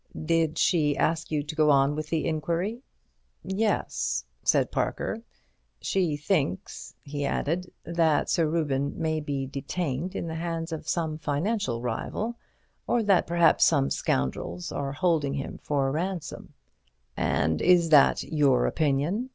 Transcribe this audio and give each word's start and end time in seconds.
"Did 0.25 0.57
she 0.57 0.97
ask 0.97 1.29
you 1.29 1.43
to 1.43 1.55
go 1.55 1.69
on 1.69 1.93
with 1.93 2.09
the 2.09 2.25
inquiry?" 2.25 2.81
"Yes," 3.43 4.25
said 4.41 4.71
Parker; 4.71 5.21
"she 5.79 6.17
thinks," 6.17 6.95
he 7.03 7.23
added, 7.23 7.71
"that 7.83 8.27
Sir 8.27 8.47
Reuben 8.47 8.99
may 8.99 9.19
be 9.19 9.45
detained 9.45 10.15
in 10.15 10.25
the 10.25 10.33
hands 10.33 10.71
of 10.71 10.89
some 10.89 11.19
financial 11.19 11.83
rival 11.83 12.39
or 12.87 13.03
that 13.03 13.27
perhaps 13.27 13.63
some 13.65 13.91
scoundrels 13.91 14.71
are 14.71 14.91
holding 14.93 15.35
him 15.35 15.59
to 15.67 15.73
ransom." 15.75 16.55
"And 17.15 17.61
is 17.61 17.89
that 17.89 18.23
your 18.23 18.65
opinion?" 18.65 19.29